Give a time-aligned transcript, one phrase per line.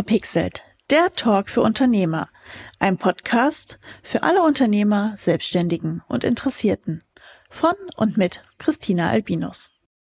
[0.00, 2.30] Unverpixelt, der Talk für Unternehmer.
[2.78, 7.04] Ein Podcast für alle Unternehmer, Selbstständigen und Interessierten.
[7.50, 9.72] Von und mit Christina Albinus.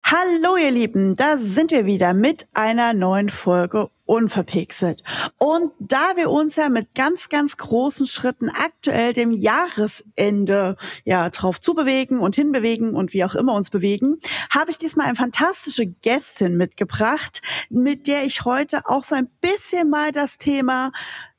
[0.03, 5.03] Hallo ihr Lieben, da sind wir wieder mit einer neuen Folge Unverpixelt.
[5.37, 10.75] Und da wir uns ja mit ganz, ganz großen Schritten aktuell dem Jahresende
[11.05, 14.19] ja drauf zubewegen und hinbewegen und wie auch immer uns bewegen,
[14.49, 19.89] habe ich diesmal eine fantastische Gästin mitgebracht, mit der ich heute auch so ein bisschen
[19.89, 20.91] mal das Thema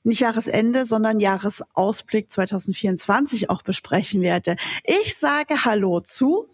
[0.02, 4.56] nicht Jahresende, sondern Jahresausblick 2024 auch besprechen werde.
[4.84, 6.48] Ich sage Hallo zu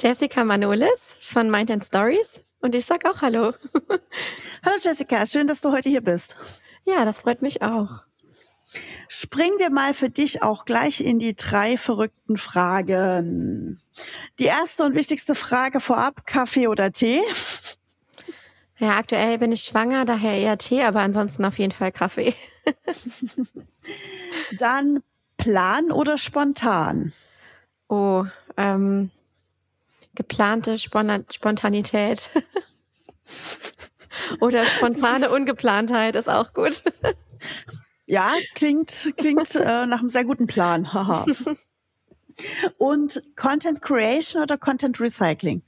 [0.00, 3.52] Jessica Manolis von Mind and Stories und ich sag auch Hallo.
[4.64, 6.36] Hallo Jessica, schön, dass du heute hier bist.
[6.84, 8.02] Ja, das freut mich auch.
[9.08, 13.80] Springen wir mal für dich auch gleich in die drei verrückten Fragen.
[14.38, 17.20] Die erste und wichtigste Frage vorab, Kaffee oder Tee?
[18.78, 22.34] Ja, aktuell bin ich schwanger, daher eher Tee, aber ansonsten auf jeden Fall Kaffee.
[24.58, 25.02] Dann
[25.36, 27.12] Plan oder spontan?
[27.88, 28.24] Oh,
[28.56, 29.10] ähm,
[30.14, 32.30] geplante Spontanität.
[34.40, 36.82] Oder spontane Ungeplantheit ist auch gut.
[38.06, 40.92] Ja, klingt, klingt äh, nach einem sehr guten Plan.
[40.92, 41.24] Haha.
[42.76, 45.62] Und Content Creation oder Content Recycling?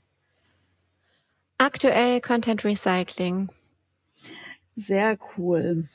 [1.57, 3.47] Aktuell Content Recycling.
[4.75, 5.87] Sehr cool.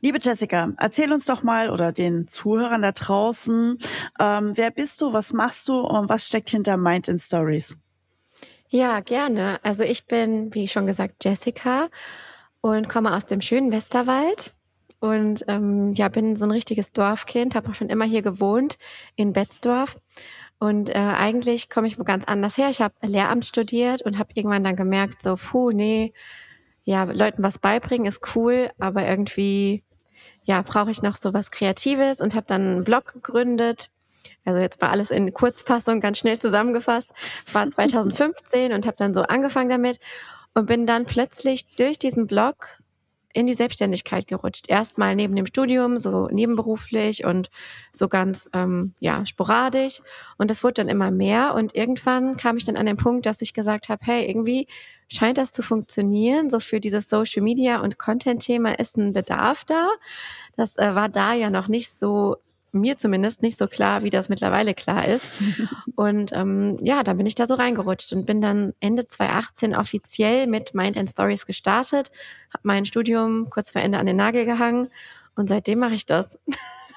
[0.00, 3.78] Liebe Jessica, erzähl uns doch mal oder den Zuhörern da draußen,
[4.20, 7.78] ähm, wer bist du, was machst du und was steckt hinter Mind in Stories?
[8.68, 9.58] Ja, gerne.
[9.62, 11.88] Also ich bin, wie schon gesagt, Jessica
[12.60, 14.54] und komme aus dem schönen Westerwald
[14.98, 18.78] und ähm, ja, bin so ein richtiges Dorfkind, habe auch schon immer hier gewohnt
[19.14, 19.96] in Betzdorf.
[20.58, 22.70] Und äh, eigentlich komme ich wo ganz anders her.
[22.70, 26.14] Ich habe Lehramt studiert und habe irgendwann dann gemerkt, so, puh, nee,
[26.86, 29.82] ja, Leuten was beibringen ist cool, aber irgendwie
[30.44, 33.90] ja, brauche ich noch so was Kreatives und habe dann einen Blog gegründet.
[34.44, 37.10] Also jetzt war alles in Kurzfassung ganz schnell zusammengefasst.
[37.44, 39.98] Es war 2015 und habe dann so angefangen damit
[40.54, 42.78] und bin dann plötzlich durch diesen Blog
[43.36, 44.64] in die Selbstständigkeit gerutscht.
[44.68, 47.50] Erstmal neben dem Studium, so nebenberuflich und
[47.92, 50.00] so ganz ähm, ja sporadisch.
[50.38, 51.54] Und das wurde dann immer mehr.
[51.54, 54.68] Und irgendwann kam ich dann an den Punkt, dass ich gesagt habe, hey, irgendwie
[55.08, 56.48] scheint das zu funktionieren.
[56.48, 59.90] So für dieses Social Media und Content-Thema ist ein Bedarf da.
[60.56, 62.36] Das äh, war da ja noch nicht so
[62.80, 65.26] mir zumindest nicht so klar, wie das mittlerweile klar ist.
[65.96, 70.46] Und ähm, ja, da bin ich da so reingerutscht und bin dann Ende 2018 offiziell
[70.46, 72.10] mit Mind and Stories gestartet,
[72.52, 74.88] habe mein Studium kurz vor Ende an den Nagel gehangen
[75.36, 76.38] und seitdem mache ich das.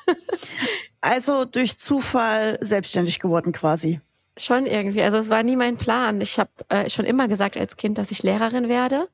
[1.02, 4.02] also durch Zufall selbstständig geworden quasi.
[4.38, 5.02] Schon irgendwie.
[5.02, 6.22] Also es war nie mein Plan.
[6.22, 9.10] Ich habe äh, schon immer gesagt als Kind, dass ich Lehrerin werde.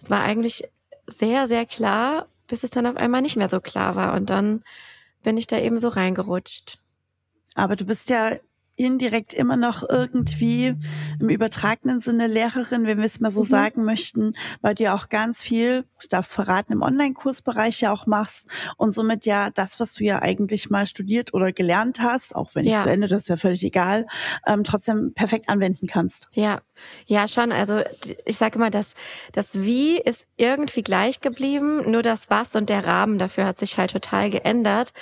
[0.00, 0.64] Es war eigentlich
[1.06, 4.14] sehr, sehr klar, bis es dann auf einmal nicht mehr so klar war.
[4.14, 4.62] Und dann
[5.22, 6.78] bin ich da eben so reingerutscht.
[7.54, 8.36] Aber du bist ja
[8.78, 10.74] indirekt immer noch irgendwie
[11.20, 13.48] im übertragenen Sinne Lehrerin, wenn wir es mal so mhm.
[13.48, 18.06] sagen möchten, weil du ja auch ganz viel, du darfst verraten, im Online-Kursbereich ja auch
[18.06, 18.46] machst
[18.76, 22.64] und somit ja das, was du ja eigentlich mal studiert oder gelernt hast, auch wenn
[22.64, 22.82] ja.
[22.82, 24.06] zu Ende, das ist ja völlig egal,
[24.46, 26.28] ähm, trotzdem perfekt anwenden kannst.
[26.32, 26.60] Ja,
[27.06, 27.50] ja schon.
[27.50, 27.82] Also
[28.24, 28.94] ich sage immer, dass
[29.32, 33.76] das Wie ist irgendwie gleich geblieben, nur das Was und der Rahmen dafür hat sich
[33.76, 34.92] halt total geändert.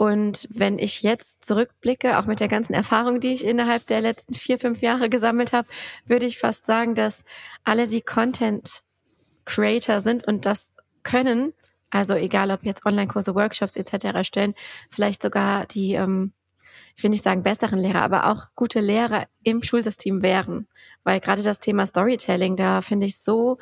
[0.00, 4.32] Und wenn ich jetzt zurückblicke, auch mit der ganzen Erfahrung, die ich innerhalb der letzten
[4.32, 5.68] vier, fünf Jahre gesammelt habe,
[6.06, 7.22] würde ich fast sagen, dass
[7.64, 8.80] alle, die Content
[9.44, 10.72] Creator sind und das
[11.02, 11.52] können,
[11.90, 14.06] also egal ob jetzt Online-Kurse, Workshops etc.
[14.14, 14.54] erstellen,
[14.88, 16.32] vielleicht sogar die, ähm,
[16.96, 20.66] ich will nicht sagen besseren Lehrer, aber auch gute Lehrer im Schulsystem wären.
[21.04, 23.58] Weil gerade das Thema Storytelling da finde ich so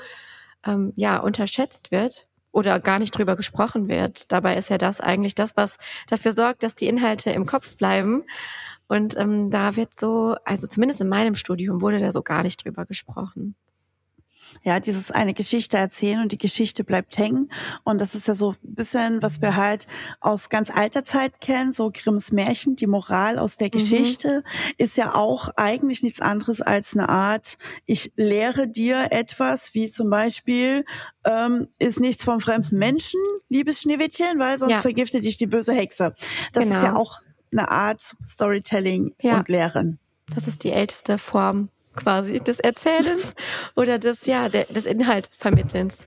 [0.65, 4.31] ähm, ja unterschätzt wird oder gar nicht drüber gesprochen wird.
[4.33, 5.77] Dabei ist ja das eigentlich das, was
[6.07, 8.25] dafür sorgt, dass die Inhalte im Kopf bleiben.
[8.89, 12.65] Und ähm, da wird so, also zumindest in meinem Studium wurde da so gar nicht
[12.65, 13.55] drüber gesprochen.
[14.63, 17.51] Ja, dieses eine Geschichte erzählen und die Geschichte bleibt hängen.
[17.85, 19.87] Und das ist ja so ein bisschen, was wir halt
[20.21, 23.73] aus ganz alter Zeit kennen, so Grimms Märchen, die Moral aus der mhm.
[23.73, 24.43] Geschichte
[24.77, 30.11] ist ja auch eigentlich nichts anderes als eine Art, ich lehre dir etwas, wie zum
[30.11, 30.85] Beispiel,
[31.25, 34.81] ähm, ist nichts vom fremden Menschen, liebes Schneewittchen, weil sonst ja.
[34.81, 36.15] vergiftet dich die böse Hexe.
[36.53, 36.77] Das genau.
[36.77, 37.01] ist ja genau.
[37.01, 37.21] auch
[37.53, 39.39] eine Art Storytelling ja.
[39.39, 39.99] und Lehren.
[40.35, 43.35] Das ist die älteste Form quasi des Erzählens
[43.77, 46.07] oder des, ja, des Inhaltvermittelns.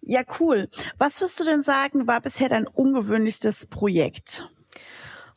[0.00, 0.68] Ja, cool.
[0.98, 4.48] Was wirst du denn sagen, war bisher dein ungewöhnlichstes Projekt?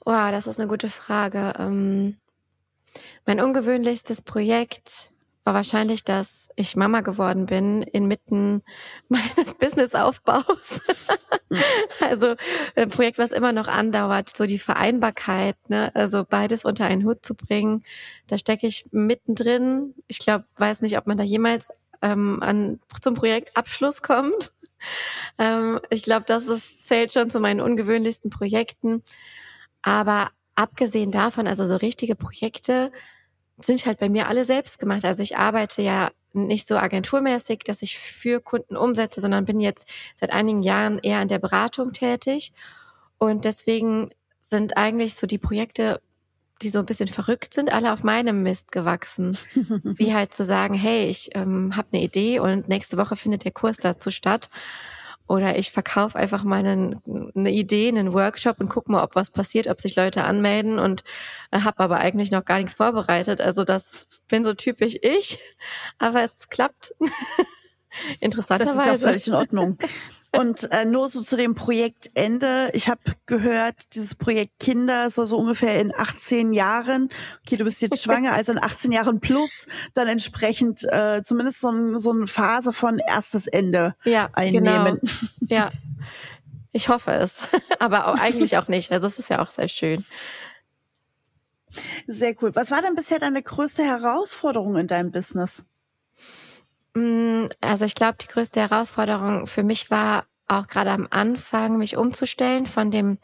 [0.05, 1.53] Oh, das ist eine gute Frage.
[1.59, 2.17] Ähm,
[3.25, 5.10] mein ungewöhnlichstes Projekt
[5.43, 8.61] war wahrscheinlich, dass ich Mama geworden bin inmitten
[9.09, 10.81] meines Businessaufbaus.
[11.99, 12.35] also
[12.75, 15.91] ein Projekt, was immer noch andauert, so die Vereinbarkeit, ne?
[15.95, 17.83] also beides unter einen Hut zu bringen.
[18.27, 19.95] Da stecke ich mittendrin.
[20.07, 21.69] Ich glaube, weiß nicht, ob man da jemals
[22.01, 24.51] ähm, an, zum Projektabschluss kommt.
[25.37, 29.03] ähm, ich glaube, das ist, zählt schon zu meinen ungewöhnlichsten Projekten.
[29.81, 32.91] Aber abgesehen davon, also so richtige Projekte,
[33.65, 35.05] sind halt bei mir alle selbst gemacht.
[35.05, 39.87] Also ich arbeite ja nicht so agenturmäßig, dass ich für Kunden umsetze, sondern bin jetzt
[40.15, 42.53] seit einigen Jahren eher in der Beratung tätig.
[43.17, 44.09] Und deswegen
[44.39, 46.01] sind eigentlich so die Projekte,
[46.61, 49.37] die so ein bisschen verrückt sind, alle auf meinem Mist gewachsen.
[49.83, 53.51] Wie halt zu sagen, hey, ich ähm, habe eine Idee und nächste Woche findet der
[53.51, 54.49] Kurs dazu statt.
[55.27, 59.31] Oder ich verkaufe einfach mal einen, eine Idee, einen Workshop und gucke mal, ob was
[59.31, 61.03] passiert, ob sich Leute anmelden und
[61.51, 63.39] äh, habe aber eigentlich noch gar nichts vorbereitet.
[63.39, 65.39] Also das bin so typisch ich,
[65.99, 66.93] aber es klappt.
[68.19, 68.77] Interessanterweise.
[68.85, 69.77] Das ist ja völlig in Ordnung.
[70.33, 72.69] Und äh, nur so zu dem Projektende.
[72.73, 77.09] Ich habe gehört, dieses Projekt Kinder soll so ungefähr in 18 Jahren,
[77.41, 81.69] okay, du bist jetzt schwanger, also in 18 Jahren plus, dann entsprechend äh, zumindest so,
[81.69, 84.99] ein, so eine Phase von erstes Ende ja, einnehmen.
[85.01, 85.53] Genau.
[85.53, 85.71] Ja,
[86.71, 87.35] ich hoffe es.
[87.79, 88.91] Aber auch, eigentlich auch nicht.
[88.91, 90.05] Also es ist ja auch sehr schön.
[92.07, 92.51] Sehr cool.
[92.53, 95.65] Was war denn bisher deine größte Herausforderung in deinem Business?
[96.95, 101.95] Mm, also ich glaube, die größte Herausforderung für mich war auch gerade am Anfang, mich
[101.97, 103.17] umzustellen von dem,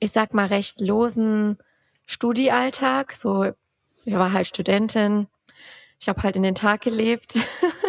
[0.00, 1.58] ich sag mal, recht losen
[2.06, 3.12] Studiealltag.
[3.12, 3.52] So,
[4.04, 5.28] ich war halt Studentin,
[6.00, 7.38] ich habe halt in den Tag gelebt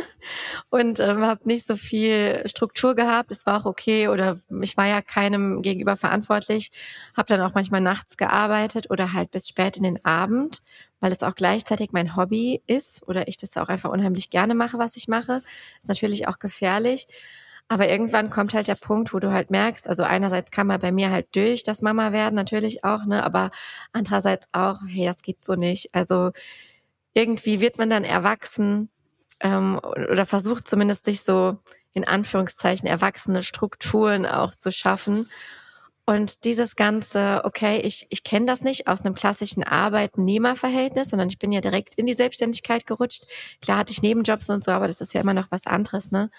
[0.70, 3.32] und ähm, habe nicht so viel Struktur gehabt.
[3.32, 6.72] Es war auch okay oder ich war ja keinem gegenüber verantwortlich.
[7.16, 10.60] Habe dann auch manchmal nachts gearbeitet oder halt bis spät in den Abend,
[11.00, 14.78] weil es auch gleichzeitig mein Hobby ist oder ich das auch einfach unheimlich gerne mache,
[14.78, 15.44] was ich mache.
[15.82, 17.08] Ist natürlich auch gefährlich.
[17.68, 20.92] Aber irgendwann kommt halt der Punkt, wo du halt merkst, also einerseits kam man bei
[20.92, 23.52] mir halt durch das Mama werden natürlich auch, ne, aber
[23.94, 25.94] andererseits auch, hey, das geht so nicht.
[25.94, 26.32] Also
[27.14, 28.90] irgendwie wird man dann erwachsen
[29.40, 31.60] ähm, oder versucht zumindest sich so
[31.94, 35.30] in Anführungszeichen erwachsene Strukturen auch zu schaffen.
[36.10, 41.38] Und dieses ganze, okay, ich, ich kenne das nicht aus einem klassischen Arbeitnehmerverhältnis, sondern ich
[41.38, 43.28] bin ja direkt in die Selbstständigkeit gerutscht.
[43.62, 46.32] Klar hatte ich Nebenjobs und so, aber das ist ja immer noch was anderes, ne?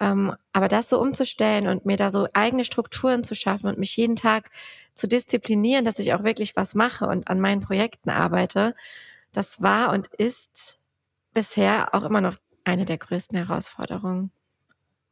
[0.00, 3.94] Ähm, aber das so umzustellen und mir da so eigene Strukturen zu schaffen und mich
[3.94, 4.48] jeden Tag
[4.94, 8.74] zu disziplinieren, dass ich auch wirklich was mache und an meinen Projekten arbeite,
[9.32, 10.80] das war und ist
[11.34, 14.32] bisher auch immer noch eine der größten Herausforderungen.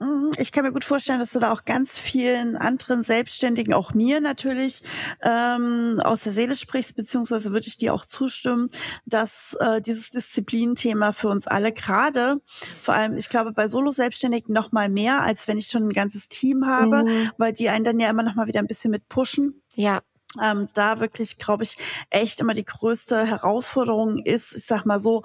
[0.01, 3.95] Mhm, ich kann mir gut vorstellen, dass du da auch ganz vielen anderen Selbstständigen, auch
[3.95, 4.83] mir natürlich,
[5.23, 8.71] ähm, aus der Seele sprichst, beziehungsweise würde ich dir auch zustimmen,
[9.07, 12.41] dass äh, dieses Disziplinthema für uns alle gerade,
[12.81, 16.29] vor allem, ich glaube, bei Solo-Selbstständigen noch mal mehr, als wenn ich schon ein ganzes
[16.29, 17.31] Team habe, mhm.
[17.37, 19.63] weil die einen dann ja immer noch mal wieder ein bisschen mit pushen.
[19.75, 20.03] Ja.
[20.41, 21.77] Ähm, da wirklich, glaube ich,
[22.11, 25.25] echt immer die größte Herausforderung ist, ich sag mal so,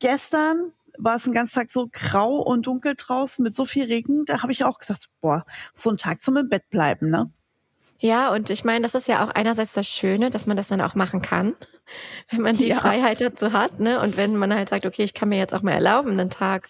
[0.00, 0.72] gestern
[1.02, 4.42] war es den ganzen Tag so grau und dunkel draußen mit so viel Regen, da
[4.42, 5.44] habe ich auch gesagt, boah,
[5.74, 7.30] so ein Tag zum im Bett bleiben, ne?
[8.02, 10.80] Ja, und ich meine, das ist ja auch einerseits das Schöne, dass man das dann
[10.80, 11.54] auch machen kann,
[12.30, 12.76] wenn man die ja.
[12.76, 14.00] Freiheit dazu hat, ne?
[14.00, 16.68] Und wenn man halt sagt, okay, ich kann mir jetzt auch mal erlauben, einen Tag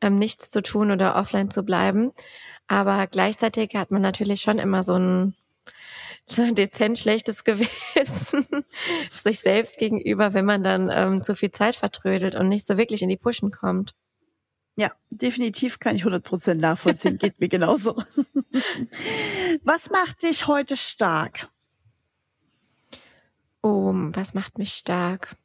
[0.00, 2.12] ähm, nichts zu tun oder offline zu bleiben.
[2.66, 5.34] Aber gleichzeitig hat man natürlich schon immer so ein
[6.30, 8.46] so ein dezent schlechtes Gewissen
[9.10, 13.02] sich selbst gegenüber, wenn man dann ähm, zu viel Zeit vertrödelt und nicht so wirklich
[13.02, 13.94] in die Pushen kommt.
[14.76, 17.18] Ja, definitiv kann ich 100% nachvollziehen.
[17.18, 18.02] Geht mir genauso.
[19.64, 21.48] Was macht dich heute stark?
[23.62, 25.36] Oh, was macht mich stark?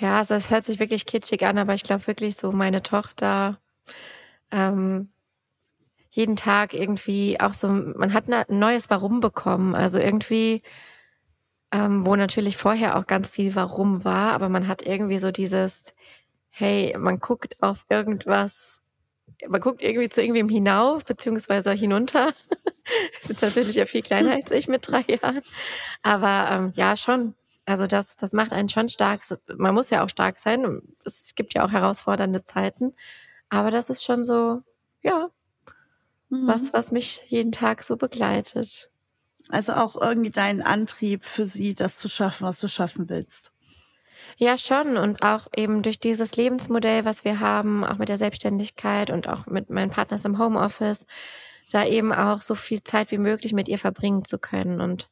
[0.00, 3.60] Ja, also es hört sich wirklich kitschig an, aber ich glaube wirklich so meine Tochter,
[4.50, 5.10] ähm,
[6.18, 9.76] jeden Tag irgendwie auch so, man hat ein neues Warum bekommen.
[9.76, 10.62] Also irgendwie,
[11.72, 15.94] ähm, wo natürlich vorher auch ganz viel Warum war, aber man hat irgendwie so dieses,
[16.50, 18.82] hey, man guckt auf irgendwas,
[19.48, 22.34] man guckt irgendwie zu irgendwem hinauf, beziehungsweise hinunter.
[23.20, 25.40] Sind natürlich ja viel kleiner als ich mit drei Jahren.
[26.02, 27.34] Aber ähm, ja, schon.
[27.64, 29.22] Also das, das macht einen schon stark.
[29.56, 30.82] Man muss ja auch stark sein.
[31.04, 32.94] Es gibt ja auch herausfordernde Zeiten.
[33.50, 34.62] Aber das ist schon so,
[35.02, 35.28] ja,
[36.28, 36.46] mhm.
[36.46, 38.90] was, was mich jeden Tag so begleitet.
[39.48, 43.52] Also auch irgendwie dein Antrieb für sie, das zu schaffen, was du schaffen willst.
[44.36, 44.96] Ja, schon.
[44.96, 49.46] Und auch eben durch dieses Lebensmodell, was wir haben, auch mit der Selbstständigkeit und auch
[49.46, 51.06] mit meinen Partners im Homeoffice,
[51.70, 55.08] da eben auch so viel Zeit wie möglich mit ihr verbringen zu können und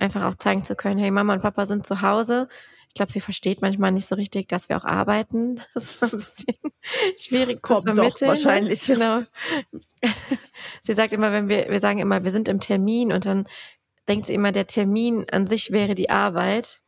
[0.00, 2.48] einfach auch zeigen zu können, hey, Mama und Papa sind zu Hause.
[2.88, 5.60] Ich glaube, sie versteht manchmal nicht so richtig, dass wir auch arbeiten.
[5.74, 6.56] Das ist ein bisschen
[7.18, 8.14] schwierig Kommt zu vermitteln.
[8.20, 8.84] Doch, wahrscheinlich.
[8.84, 9.22] Genau.
[10.82, 13.46] sie sagt immer, wenn wir, wir sagen immer, wir sind im Termin und dann
[14.08, 16.80] denkt sie immer, der Termin an sich wäre die Arbeit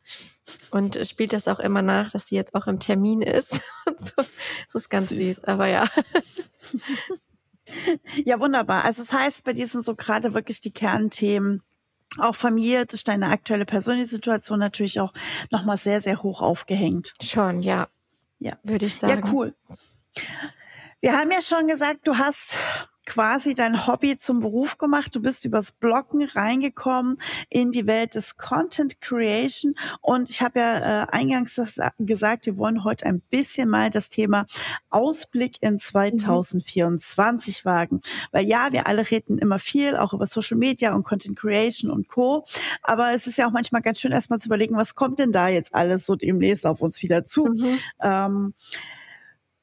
[0.71, 3.53] und spielt das auch immer nach, dass sie jetzt auch im Termin ist.
[3.97, 4.13] so.
[4.17, 5.87] Das ist ganz süß, süß aber ja.
[8.25, 8.85] Ja, wunderbar.
[8.85, 11.63] Also das heißt, bei dir sind so gerade wirklich die Kernthemen
[12.19, 15.13] auch Familie durch deine aktuelle persönliche Situation natürlich auch
[15.51, 17.13] nochmal sehr, sehr hoch aufgehängt.
[17.23, 17.89] Schon, ja.
[18.39, 18.55] Ja.
[18.65, 19.25] Würde ich sagen.
[19.25, 19.55] Ja, cool.
[21.01, 22.57] Wir haben ja schon gesagt, du hast
[23.05, 25.15] quasi dein Hobby zum Beruf gemacht.
[25.15, 27.19] Du bist übers Bloggen reingekommen
[27.51, 29.75] in die Welt des Content Creation.
[30.01, 31.61] Und ich habe ja äh, eingangs
[31.99, 34.47] gesagt, wir wollen heute ein bisschen mal das Thema
[34.91, 37.69] Ausblick in 2024 mhm.
[37.69, 38.01] wagen.
[38.31, 42.09] Weil ja, wir alle reden immer viel, auch über Social Media und Content Creation und
[42.09, 42.45] Co.
[42.83, 45.49] Aber es ist ja auch manchmal ganz schön, erstmal zu überlegen, was kommt denn da
[45.49, 47.47] jetzt alles so demnächst auf uns wieder zu.
[47.47, 47.79] Mhm.
[48.03, 48.55] Ähm,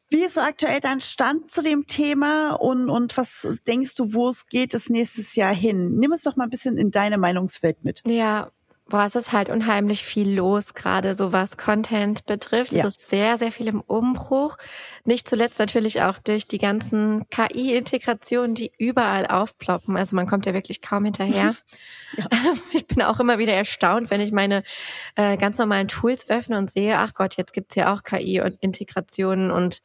[0.09, 4.29] wie ist so aktuell dein Stand zu dem Thema und, und was denkst du, wo
[4.29, 5.95] es geht es nächstes Jahr hin?
[5.95, 8.01] Nimm es doch mal ein bisschen in deine Meinungswelt mit.
[8.05, 8.51] Ja,
[8.89, 12.73] boah, es ist halt unheimlich viel los, gerade so was Content betrifft.
[12.73, 12.85] Ja.
[12.85, 14.57] Es ist sehr, sehr viel im Umbruch.
[15.05, 19.95] Nicht zuletzt natürlich auch durch die ganzen KI-Integrationen, die überall aufploppen.
[19.95, 21.55] Also man kommt ja wirklich kaum hinterher.
[22.17, 22.25] ja.
[22.71, 24.63] Ich bin auch immer wieder erstaunt, wenn ich meine
[25.15, 28.57] äh, ganz normalen Tools öffne und sehe, ach Gott, jetzt gibt's ja auch KI und
[28.61, 29.81] Integrationen und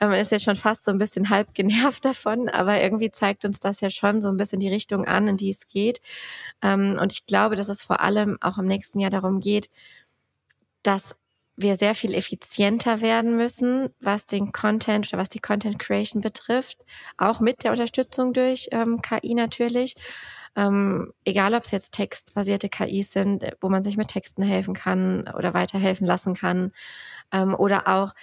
[0.00, 3.60] man ist jetzt schon fast so ein bisschen halb genervt davon, aber irgendwie zeigt uns
[3.60, 6.00] das ja schon so ein bisschen die Richtung an, in die es geht.
[6.62, 9.68] Ähm, und ich glaube, dass es vor allem auch im nächsten Jahr darum geht,
[10.82, 11.16] dass
[11.58, 16.78] wir sehr viel effizienter werden müssen, was den Content oder was die Content Creation betrifft,
[17.16, 19.94] auch mit der Unterstützung durch ähm, KI natürlich.
[20.54, 25.28] Ähm, egal, ob es jetzt textbasierte KIs sind, wo man sich mit Texten helfen kann
[25.36, 26.72] oder weiterhelfen lassen kann,
[27.32, 28.14] ähm, oder auch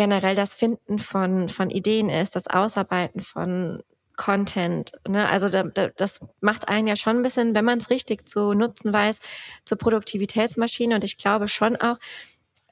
[0.00, 3.82] generell das Finden von, von Ideen ist, das Ausarbeiten von
[4.16, 4.92] Content.
[5.06, 5.28] Ne?
[5.28, 8.54] Also da, da, das macht einen ja schon ein bisschen, wenn man es richtig zu
[8.54, 9.18] nutzen weiß,
[9.66, 10.94] zur Produktivitätsmaschine.
[10.94, 11.98] Und ich glaube schon auch,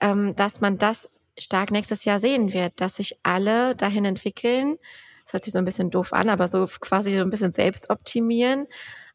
[0.00, 4.78] ähm, dass man das stark nächstes Jahr sehen wird, dass sich alle dahin entwickeln.
[5.26, 7.90] Das hört sich so ein bisschen doof an, aber so quasi so ein bisschen selbst
[7.90, 8.66] optimieren,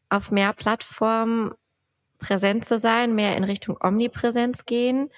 [0.08, 1.50] auf mehr Plattformen
[2.20, 5.10] präsent zu sein, mehr in Richtung Omnipräsenz gehen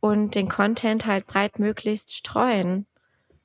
[0.00, 2.86] und den Content halt breitmöglichst streuen.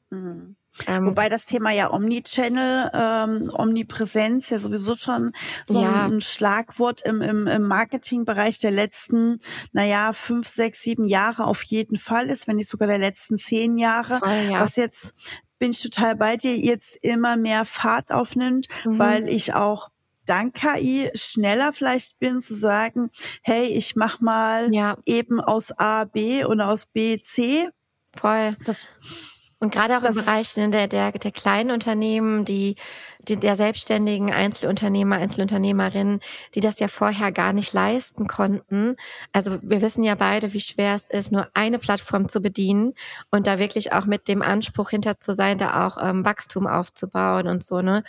[0.10, 0.56] Mhm.
[0.88, 5.32] Ähm, Wobei das Thema ja Omnichannel, ähm, Omnipräsenz ja sowieso schon
[5.66, 6.06] so ja.
[6.06, 9.40] ein Schlagwort im, im, im Marketingbereich der letzten,
[9.72, 13.78] naja, fünf, sechs, sieben Jahre auf jeden Fall ist, wenn nicht sogar der letzten zehn
[13.78, 14.20] Jahre.
[14.20, 14.62] Voll, ja.
[14.62, 15.14] Was jetzt
[15.60, 19.00] bin ich total bei dir, jetzt immer mehr Fahrt aufnimmt, mhm.
[19.00, 19.90] weil ich auch
[20.26, 23.10] dank KI schneller vielleicht bin zu sagen,
[23.42, 24.98] hey, ich mach mal ja.
[25.06, 27.70] eben aus A B und aus B C.
[28.16, 28.52] Voll.
[28.66, 28.86] Das
[29.66, 32.76] und gerade auch das im Bereich ne, der, der, der kleinen Unternehmen, die,
[33.28, 36.20] die, der selbstständigen Einzelunternehmer, Einzelunternehmerinnen,
[36.54, 38.96] die das ja vorher gar nicht leisten konnten.
[39.34, 42.94] Also wir wissen ja beide, wie schwer es ist, nur eine Plattform zu bedienen
[43.32, 47.48] und da wirklich auch mit dem Anspruch hinter zu sein, da auch ähm, Wachstum aufzubauen
[47.48, 48.04] und so, ne?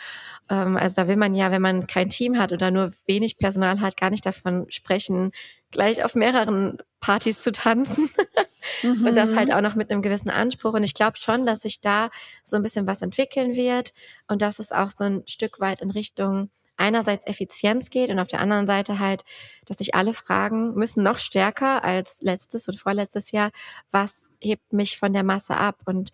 [0.51, 3.81] Ähm, also da will man ja, wenn man kein Team hat oder nur wenig Personal
[3.81, 5.31] hat, gar nicht davon sprechen,
[5.71, 8.11] gleich auf mehreren Partys zu tanzen.
[8.83, 9.07] mhm.
[9.07, 9.55] Und das halt mhm.
[9.55, 10.75] auch noch mit einem gewissen Anspruch.
[10.75, 12.11] Und ich glaube schon, dass sich da
[12.45, 13.93] so ein bisschen was entwickeln wird
[14.29, 18.29] und dass es auch so ein Stück weit in Richtung einerseits Effizienz geht und auf
[18.29, 19.25] der anderen Seite halt,
[19.65, 23.51] dass sich alle fragen müssen, noch stärker als letztes und vorletztes Jahr,
[23.91, 25.81] was hebt mich von der Masse ab?
[25.87, 26.11] Und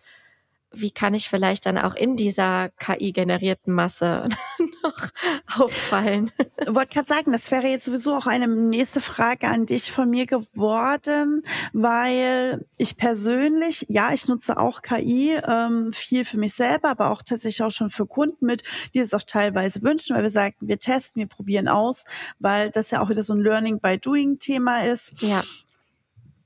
[0.73, 4.27] wie kann ich vielleicht dann auch in dieser KI-generierten Masse
[4.83, 5.09] noch
[5.59, 6.31] auffallen?
[6.59, 10.09] Ich wollte gerade sagen, das wäre jetzt sowieso auch eine nächste Frage an dich von
[10.09, 16.89] mir geworden, weil ich persönlich, ja, ich nutze auch KI, ähm, viel für mich selber,
[16.89, 18.63] aber auch tatsächlich auch schon für Kunden mit,
[18.93, 22.05] die es auch teilweise wünschen, weil wir sagen, wir testen, wir probieren aus,
[22.39, 25.21] weil das ja auch wieder so ein Learning by Doing Thema ist.
[25.21, 25.43] Ja.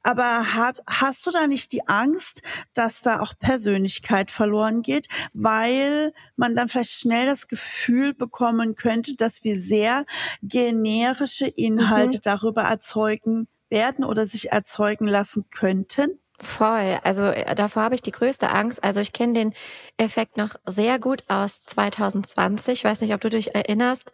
[0.08, 2.42] Aber hat, hast du da nicht die Angst,
[2.74, 9.18] dass da auch Persönlichkeit verloren geht, weil man dann vielleicht schnell das Gefühl bekommen könnte,
[9.18, 10.06] dass wir sehr
[10.42, 12.22] generische Inhalte mhm.
[12.24, 16.22] darüber erzeugen werden oder sich erzeugen lassen könnten?
[16.40, 17.00] Voll.
[17.04, 18.82] Also äh, davor habe ich die größte Angst.
[18.86, 19.54] Also ich kenne den
[19.98, 22.80] Effekt noch sehr gut aus 2020.
[22.80, 24.10] Ich weiß nicht, ob du dich erinnerst,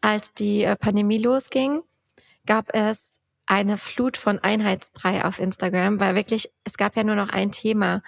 [0.00, 1.82] als die äh, Pandemie losging,
[2.44, 3.17] gab es
[3.48, 8.02] eine Flut von Einheitsbrei auf Instagram, weil wirklich, es gab ja nur noch ein Thema.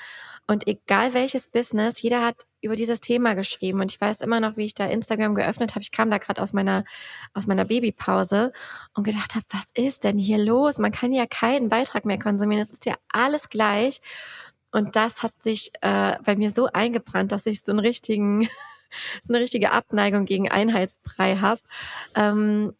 [0.46, 3.80] Und egal welches Business, jeder hat über dieses Thema geschrieben.
[3.80, 5.82] Und ich weiß immer noch, wie ich da Instagram geöffnet habe.
[5.82, 6.84] Ich kam da gerade aus meiner,
[7.32, 8.52] aus meiner Babypause
[8.94, 10.78] und gedacht habe, was ist denn hier los?
[10.78, 12.62] Man kann ja keinen Beitrag mehr konsumieren.
[12.62, 14.02] Es ist ja alles gleich.
[14.72, 18.46] Und das hat sich äh, bei mir so eingebrannt, dass ich so einen richtigen,
[19.22, 21.62] so eine richtige Abneigung gegen Einheitsbrei habe.
[22.14, 22.74] Ähm,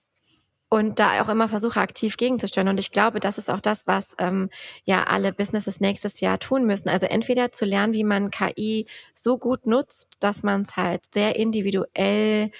[0.72, 2.68] und da auch immer versuche, aktiv gegenzusteuern.
[2.68, 4.48] Und ich glaube, das ist auch das, was ähm,
[4.84, 6.88] ja alle Businesses nächstes Jahr tun müssen.
[6.88, 11.34] Also entweder zu lernen, wie man KI so gut nutzt, dass man es halt sehr
[11.34, 12.52] individuell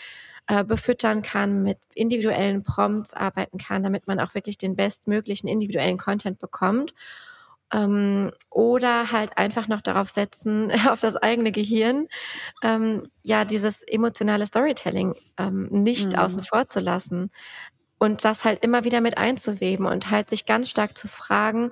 [0.49, 5.97] äh, befüttern kann, mit individuellen Prompts arbeiten kann, damit man auch wirklich den bestmöglichen individuellen
[5.97, 6.93] Content bekommt
[7.73, 12.09] ähm, oder halt einfach noch darauf setzen, auf das eigene Gehirn,
[12.65, 16.19] ähm, ja, dieses emotionale Storytelling ähm, nicht mhm.
[16.19, 17.31] außen vor zu lassen
[18.01, 21.71] und das halt immer wieder mit einzuweben und halt sich ganz stark zu fragen,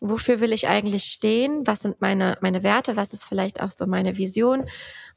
[0.00, 1.66] wofür will ich eigentlich stehen?
[1.66, 2.96] Was sind meine, meine Werte?
[2.96, 4.66] Was ist vielleicht auch so meine Vision?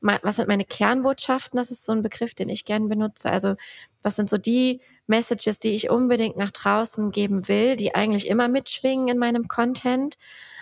[0.02, 1.58] Was sind meine Kernbotschaften?
[1.58, 3.32] Das ist so ein Begriff, den ich gerne benutze.
[3.32, 3.56] Also
[4.04, 8.48] was sind so die Messages, die ich unbedingt nach draußen geben will, die eigentlich immer
[8.48, 10.18] mitschwingen in meinem Content?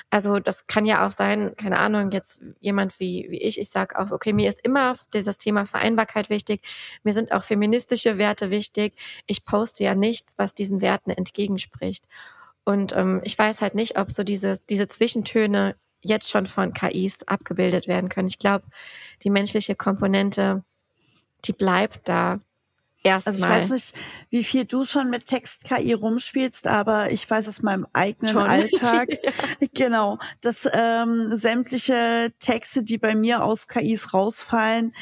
[0.09, 3.97] Also das kann ja auch sein, keine Ahnung, jetzt jemand wie, wie ich, ich sage
[3.97, 6.61] auch, okay, mir ist immer dieses Thema Vereinbarkeit wichtig,
[7.03, 8.93] mir sind auch feministische Werte wichtig.
[9.25, 12.05] Ich poste ja nichts, was diesen Werten entgegenspricht.
[12.65, 17.23] Und ähm, ich weiß halt nicht, ob so diese, diese Zwischentöne jetzt schon von KIs
[17.23, 18.27] abgebildet werden können.
[18.27, 18.65] Ich glaube,
[19.23, 20.63] die menschliche Komponente,
[21.45, 22.39] die bleibt da.
[23.03, 23.33] Erstmal.
[23.33, 23.93] Also ich weiß nicht,
[24.29, 28.41] wie viel du schon mit Text-KI rumspielst, aber ich weiß aus meinem eigenen schon.
[28.47, 29.67] Alltag, ja.
[29.73, 34.93] genau, dass ähm, sämtliche Texte, die bei mir aus KIs rausfallen,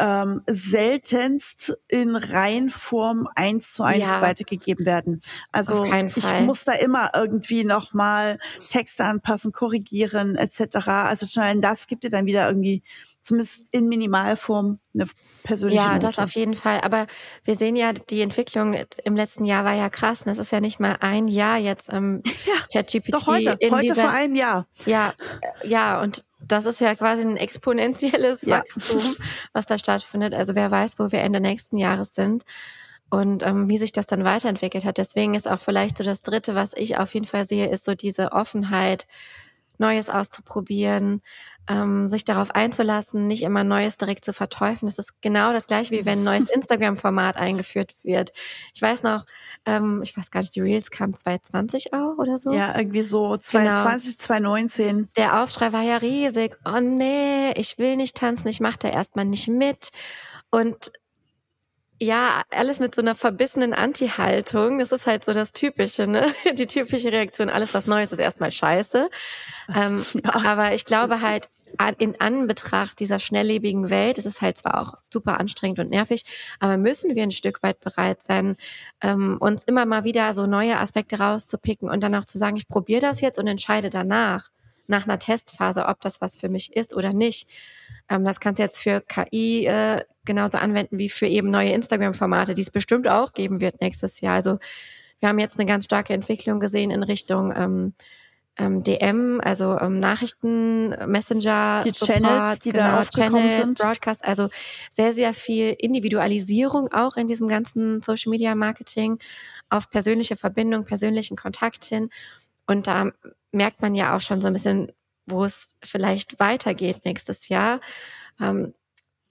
[0.00, 4.20] ähm, seltenst in Reihenform eins zu eins ja.
[4.20, 5.22] weitergegeben werden.
[5.52, 10.88] Also ich muss da immer irgendwie nochmal Texte anpassen, korrigieren etc.
[10.88, 12.82] Also schon das gibt dir dann wieder irgendwie
[13.24, 15.08] zumindest in Minimalform eine
[15.42, 16.06] persönliche Ja, Note.
[16.06, 16.80] das auf jeden Fall.
[16.82, 17.06] Aber
[17.44, 20.26] wir sehen ja, die Entwicklung im letzten Jahr war ja krass.
[20.26, 23.14] Und es ist ja nicht mal ein Jahr jetzt ähm, ja, ChatGPT.
[23.14, 24.66] Doch heute, heute dieser, vor einem Jahr.
[24.86, 28.58] Ja, äh, ja, und das ist ja quasi ein exponentielles ja.
[28.58, 29.16] Wachstum,
[29.52, 30.34] was da stattfindet.
[30.34, 32.44] Also wer weiß, wo wir Ende nächsten Jahres sind
[33.10, 34.98] und ähm, wie sich das dann weiterentwickelt hat.
[34.98, 37.94] Deswegen ist auch vielleicht so das Dritte, was ich auf jeden Fall sehe, ist so
[37.94, 39.06] diese Offenheit,
[39.78, 41.22] Neues auszuprobieren,
[41.68, 44.88] ähm, sich darauf einzulassen, nicht immer Neues direkt zu verteufeln.
[44.88, 48.32] Das ist genau das gleiche, wie wenn ein neues Instagram-Format eingeführt wird.
[48.74, 49.24] Ich weiß noch,
[49.64, 52.52] ähm, ich weiß gar nicht, die Reels kamen 2020 auch oder so.
[52.52, 54.24] Ja, irgendwie so 2020, genau.
[54.24, 55.08] 2019.
[55.16, 56.56] Der Aufschrei war ja riesig.
[56.64, 59.88] Oh nee, ich will nicht tanzen, ich mache da erstmal nicht mit.
[60.50, 60.92] Und
[62.00, 64.78] ja, alles mit so einer verbissenen Anti-Haltung.
[64.78, 66.26] Das ist halt so das Typische, ne?
[66.58, 67.48] Die typische Reaktion.
[67.48, 69.08] Alles, was Neues ist erstmal scheiße.
[69.74, 70.34] Ähm, ja.
[70.44, 71.48] Aber ich glaube halt,
[71.98, 76.24] in Anbetracht dieser schnelllebigen Welt, es ist halt zwar auch super anstrengend und nervig,
[76.60, 78.56] aber müssen wir ein Stück weit bereit sein,
[79.00, 82.68] ähm, uns immer mal wieder so neue Aspekte rauszupicken und dann auch zu sagen, ich
[82.68, 84.50] probiere das jetzt und entscheide danach,
[84.86, 87.48] nach einer Testphase, ob das was für mich ist oder nicht.
[88.08, 92.54] Ähm, das kannst du jetzt für KI äh, genauso anwenden wie für eben neue Instagram-Formate,
[92.54, 94.34] die es bestimmt auch geben wird nächstes Jahr.
[94.34, 94.58] Also
[95.20, 97.94] wir haben jetzt eine ganz starke Entwicklung gesehen in Richtung ähm,
[98.56, 103.78] ähm, DM, also ähm, Nachrichten, Messenger, die Support, Channels, die genau, da aufgekommen Channels, sind.
[103.78, 104.48] Broadcast, also
[104.90, 109.18] sehr, sehr viel Individualisierung auch in diesem ganzen Social Media Marketing
[109.70, 112.10] auf persönliche Verbindung, persönlichen Kontakt hin.
[112.66, 113.10] Und da
[113.52, 114.92] merkt man ja auch schon so ein bisschen,
[115.26, 117.80] wo es vielleicht weitergeht nächstes Jahr.
[118.40, 118.74] Ähm,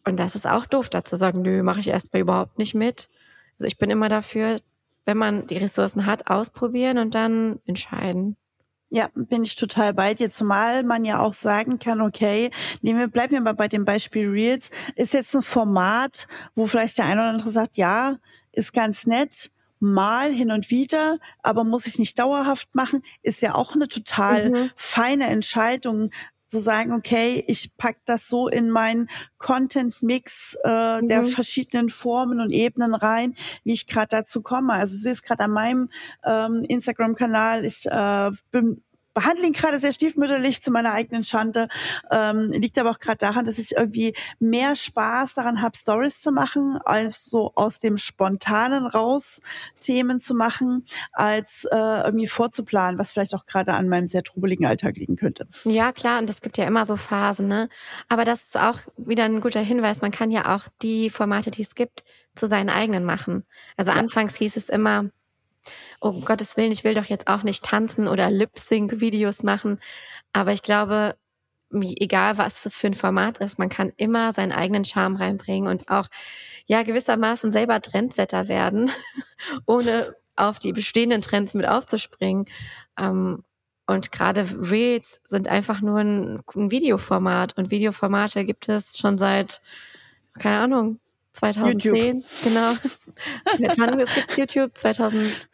[0.05, 3.09] und das ist auch doof, da zu sagen, nö, mache ich erstmal überhaupt nicht mit.
[3.57, 4.57] Also ich bin immer dafür,
[5.05, 8.35] wenn man die Ressourcen hat, ausprobieren und dann entscheiden.
[8.89, 13.07] Ja, bin ich total bei dir, zumal man ja auch sagen kann, okay, nehmen wir,
[13.07, 17.21] bleiben wir mal bei dem Beispiel Reels, ist jetzt ein Format, wo vielleicht der eine
[17.21, 18.17] oder andere sagt, ja,
[18.51, 19.51] ist ganz nett,
[19.83, 24.49] mal hin und wieder, aber muss ich nicht dauerhaft machen, ist ja auch eine total
[24.49, 24.71] mhm.
[24.75, 26.09] feine Entscheidung,
[26.53, 31.07] zu sagen, okay, ich pack das so in meinen Content-Mix äh, mhm.
[31.07, 34.73] der verschiedenen Formen und Ebenen rein, wie ich gerade dazu komme.
[34.73, 35.89] Also sie ist gerade an meinem
[36.23, 41.67] ähm, Instagram-Kanal, ich äh, bin behandle ihn gerade sehr stiefmütterlich zu meiner eigenen Schande.
[42.11, 46.31] Ähm, liegt aber auch gerade daran, dass ich irgendwie mehr Spaß daran habe, Stories zu
[46.31, 49.41] machen, als so aus dem Spontanen raus
[49.81, 54.65] Themen zu machen, als äh, irgendwie vorzuplanen, was vielleicht auch gerade an meinem sehr trubeligen
[54.65, 55.47] Alltag liegen könnte.
[55.65, 57.69] Ja, klar, und es gibt ja immer so Phasen, ne?
[58.09, 60.01] Aber das ist auch wieder ein guter Hinweis.
[60.01, 62.03] Man kann ja auch die Formate, die es gibt,
[62.35, 63.45] zu seinen eigenen machen.
[63.77, 63.97] Also ja.
[63.97, 65.09] anfangs hieß es immer,
[65.99, 69.79] um Gottes Willen, ich will doch jetzt auch nicht tanzen oder Lip-Sync-Videos machen.
[70.33, 71.15] Aber ich glaube,
[71.71, 75.89] egal was das für ein Format ist, man kann immer seinen eigenen Charme reinbringen und
[75.89, 76.07] auch
[76.65, 78.91] ja gewissermaßen selber Trendsetter werden,
[79.65, 82.45] ohne auf die bestehenden Trends mit aufzuspringen.
[82.99, 83.43] Ähm,
[83.85, 89.61] und gerade Reels sind einfach nur ein, ein, Videoformat und Videoformate gibt es schon seit,
[90.39, 90.99] keine Ahnung,
[91.33, 92.23] 2010, YouTube.
[92.43, 92.73] genau.
[93.57, 94.71] Seit wann es gibt YouTube?
[94.77, 95.49] 2000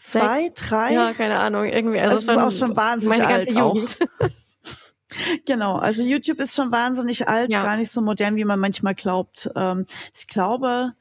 [0.00, 0.94] Zwei, drei?
[0.94, 2.00] Ja, keine Ahnung, irgendwie.
[2.00, 3.98] Also, das ist auch schon wahnsinnig meine ganze alt Jugend.
[4.20, 4.28] Auch.
[5.44, 7.64] Genau, also YouTube ist schon wahnsinnig alt, ja.
[7.64, 9.50] gar nicht so modern, wie man manchmal glaubt.
[9.56, 9.86] Ähm,
[10.16, 10.92] ich glaube,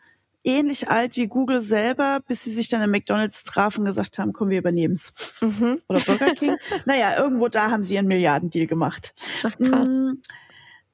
[0.44, 4.34] ähnlich alt wie Google selber, bis sie sich dann in McDonalds trafen und gesagt haben,
[4.34, 5.14] komm, wir übernehmen's.
[5.42, 5.82] Mhm.
[5.88, 6.58] Oder Burger King.
[6.86, 9.14] naja, irgendwo da haben sie ihren Milliardendeal gemacht.
[9.44, 9.88] Ach, krass.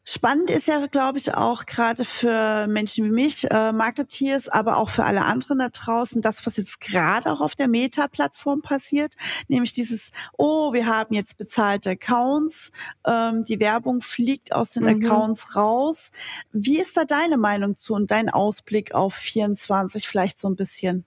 [0.07, 4.89] Spannend ist ja, glaube ich, auch gerade für Menschen wie mich, äh, Marketeers, aber auch
[4.89, 9.15] für alle anderen da draußen, das, was jetzt gerade auch auf der Meta-Plattform passiert,
[9.47, 12.71] nämlich dieses, oh, wir haben jetzt bezahlte Accounts,
[13.07, 15.03] ähm, die Werbung fliegt aus den mhm.
[15.03, 16.11] Accounts raus.
[16.51, 21.03] Wie ist da deine Meinung zu und dein Ausblick auf 24 vielleicht so ein bisschen?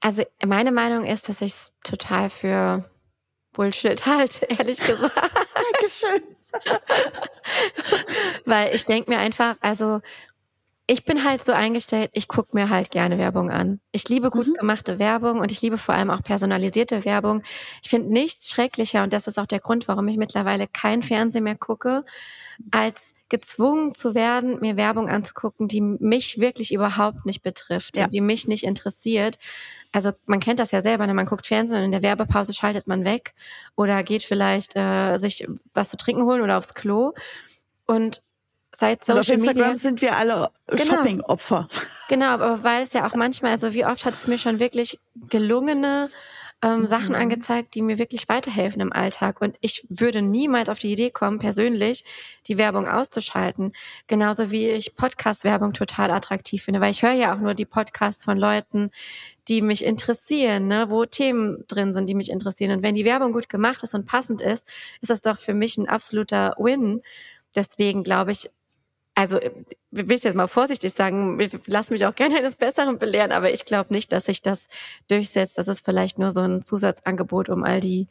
[0.00, 2.88] Also meine Meinung ist, dass ich es total für
[3.58, 5.12] Bullshit halte, ehrlich gesagt.
[5.72, 6.22] Dankeschön.
[8.46, 10.00] Weil ich denke mir einfach, also
[10.86, 13.80] ich bin halt so eingestellt, ich gucke mir halt gerne Werbung an.
[13.90, 14.54] Ich liebe gut mhm.
[14.54, 17.42] gemachte Werbung und ich liebe vor allem auch personalisierte Werbung.
[17.82, 21.42] Ich finde nichts schrecklicher, und das ist auch der Grund, warum ich mittlerweile kein Fernsehen
[21.44, 22.04] mehr gucke,
[22.70, 28.04] als gezwungen zu werden, mir Werbung anzugucken, die mich wirklich überhaupt nicht betrifft ja.
[28.04, 29.38] und die mich nicht interessiert.
[29.92, 31.14] Also man kennt das ja selber, ne?
[31.14, 33.34] man guckt Fernsehen und in der Werbepause schaltet man weg
[33.76, 37.12] oder geht vielleicht äh, sich was zu trinken holen oder aufs Klo.
[37.86, 38.22] Und
[38.74, 41.68] seit Social und auf Instagram Media, sind wir alle genau, Shopping-Opfer.
[42.08, 44.98] Genau, aber weil es ja auch manchmal, also wie oft hat es mir schon wirklich
[45.28, 46.10] gelungene
[46.62, 46.86] ähm, mhm.
[46.86, 49.40] Sachen angezeigt, die mir wirklich weiterhelfen im Alltag.
[49.40, 52.04] Und ich würde niemals auf die Idee kommen, persönlich
[52.46, 53.72] die Werbung auszuschalten.
[54.06, 58.24] Genauso wie ich Podcast-Werbung total attraktiv finde, weil ich höre ja auch nur die Podcasts
[58.24, 58.90] von Leuten,
[59.46, 62.72] die mich interessieren, ne, wo Themen drin sind, die mich interessieren.
[62.72, 64.68] Und wenn die Werbung gut gemacht ist und passend ist,
[65.00, 67.02] ist das doch für mich ein absoluter Win.
[67.54, 68.50] Deswegen glaube ich,
[69.18, 69.52] also ich
[69.90, 73.64] will es jetzt mal vorsichtig sagen, lass mich auch gerne eines Besseren belehren, aber ich
[73.64, 74.68] glaube nicht, dass sich das
[75.08, 75.58] durchsetzt.
[75.58, 78.06] Das ist vielleicht nur so ein Zusatzangebot, um all die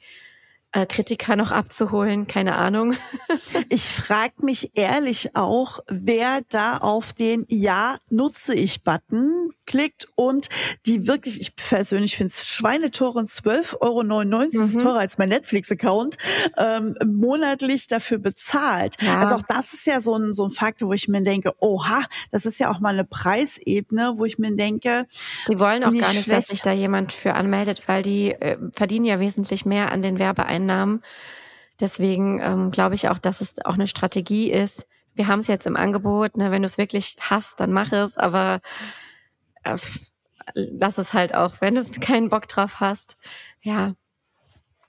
[0.74, 2.94] äh, Kritiker noch abzuholen, keine Ahnung.
[3.70, 10.50] ich frage mich ehrlich auch, wer da auf den Ja nutze ich Button klickt und
[10.88, 14.80] die wirklich, ich persönlich finde es Schweinetore 12,99 Euro, mhm.
[14.80, 16.18] teurer als mein Netflix-Account,
[16.58, 19.00] ähm, monatlich dafür bezahlt.
[19.02, 19.20] Ja.
[19.20, 22.02] Also auch das ist ja so ein, so ein Faktor, wo ich mir denke, oha,
[22.32, 25.06] das ist ja auch mal eine Preisebene, wo ich mir denke,
[25.48, 26.32] die wollen auch gar nicht, schlecht.
[26.32, 30.18] dass sich da jemand für anmeldet, weil die äh, verdienen ja wesentlich mehr an den
[30.18, 31.04] Werbeeinnahmen Einnahmen.
[31.80, 34.88] Deswegen ähm, glaube ich auch, dass es auch eine Strategie ist.
[35.14, 38.18] Wir haben es jetzt im Angebot, ne, wenn du es wirklich hast, dann mach es,
[38.18, 38.62] aber
[40.54, 43.18] lass es halt auch, wenn du keinen Bock drauf hast.
[43.62, 43.94] Ja,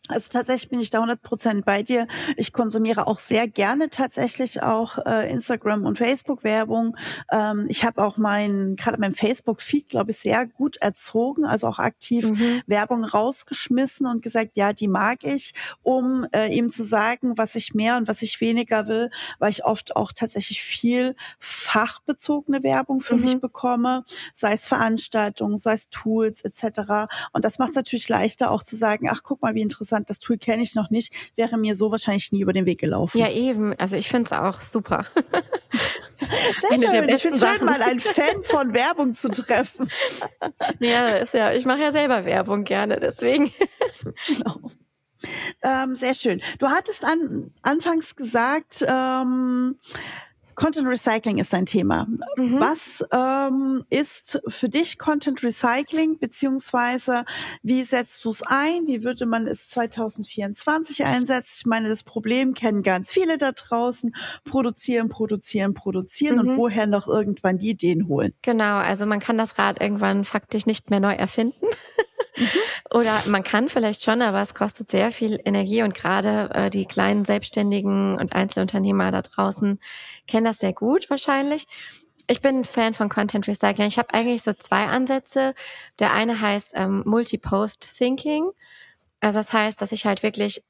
[0.08, 2.06] also tatsächlich bin ich da 100 Prozent bei dir.
[2.36, 6.96] Ich konsumiere auch sehr gerne tatsächlich auch äh, Instagram und Facebook Werbung.
[7.30, 11.66] Ähm, ich habe auch mein gerade mein Facebook Feed, glaube ich, sehr gut erzogen, also
[11.66, 12.62] auch aktiv mhm.
[12.66, 17.74] Werbung rausgeschmissen und gesagt, ja, die mag ich, um äh, ihm zu sagen, was ich
[17.74, 23.16] mehr und was ich weniger will, weil ich oft auch tatsächlich viel fachbezogene Werbung für
[23.16, 23.24] mhm.
[23.24, 27.10] mich bekomme, sei es Veranstaltungen, sei es Tools etc.
[27.32, 30.10] Und das macht es natürlich leichter auch zu sagen, ach guck mal, wie interessant interessant,
[30.10, 33.18] das Tool kenne ich noch nicht, wäre mir so wahrscheinlich nie über den Weg gelaufen.
[33.18, 33.74] Ja, eben.
[33.78, 35.04] Also ich finde es auch super.
[36.60, 37.08] Sehr schön.
[37.08, 39.88] Ich finde schön, mal einen Fan von Werbung zu treffen.
[40.80, 43.52] ja, ist ja, ich mache ja selber Werbung gerne, deswegen.
[44.26, 44.70] genau.
[45.62, 46.40] Ähm, sehr schön.
[46.58, 49.76] Du hattest an, anfangs gesagt, ähm,
[50.58, 52.08] Content Recycling ist ein Thema.
[52.36, 52.58] Mhm.
[52.58, 57.24] Was ähm, ist für dich Content Recycling, beziehungsweise
[57.62, 58.88] wie setzt du es ein?
[58.88, 61.54] Wie würde man es 2024 einsetzen?
[61.58, 64.12] Ich meine, das Problem kennen ganz viele da draußen.
[64.44, 66.40] Produzieren, produzieren, produzieren mhm.
[66.40, 68.34] und woher noch irgendwann die Ideen holen.
[68.42, 71.66] Genau, also man kann das Rad irgendwann faktisch nicht mehr neu erfinden.
[72.90, 76.86] Oder man kann vielleicht schon, aber es kostet sehr viel Energie und gerade äh, die
[76.86, 79.78] kleinen Selbstständigen und Einzelunternehmer da draußen
[80.26, 81.66] kennen das sehr gut wahrscheinlich.
[82.30, 83.88] Ich bin ein Fan von Content Recycling.
[83.88, 85.54] Ich habe eigentlich so zwei Ansätze.
[85.98, 88.50] Der eine heißt ähm, Multi-Post Thinking.
[89.20, 90.62] Also das heißt, dass ich halt wirklich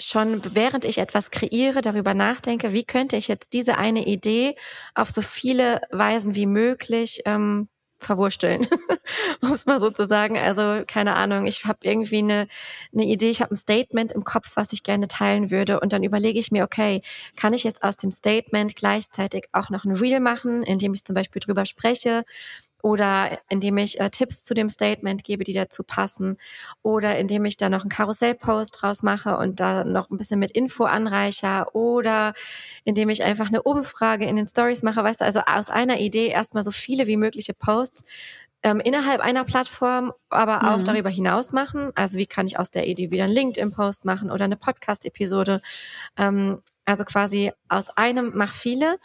[0.00, 4.56] schon während ich etwas kreiere, darüber nachdenke, wie könnte ich jetzt diese eine Idee
[4.94, 7.68] auf so viele Weisen wie möglich ähm,
[8.04, 8.66] verwursteln,
[9.42, 10.38] um es mal so zu sagen.
[10.38, 12.48] Also keine Ahnung, ich habe irgendwie eine,
[12.92, 16.02] eine Idee, ich habe ein Statement im Kopf, was ich gerne teilen würde und dann
[16.02, 17.02] überlege ich mir, okay,
[17.36, 21.04] kann ich jetzt aus dem Statement gleichzeitig auch noch ein Reel machen, in dem ich
[21.04, 22.24] zum Beispiel drüber spreche
[22.82, 26.36] oder indem ich äh, Tipps zu dem Statement gebe, die dazu passen
[26.82, 30.50] oder indem ich da noch einen Karussellpost draus mache und da noch ein bisschen mit
[30.50, 32.34] Info anreicher oder
[32.84, 36.28] indem ich einfach eine Umfrage in den Stories mache, weißt du, also aus einer Idee
[36.28, 38.04] erstmal so viele wie mögliche Posts
[38.62, 40.84] ähm, innerhalb einer Plattform, aber auch mhm.
[40.84, 41.92] darüber hinaus machen.
[41.94, 45.62] Also wie kann ich aus der Idee wieder einen LinkedIn-Post machen oder eine Podcast-Episode?
[46.18, 48.98] Ähm, also quasi aus einem mach viele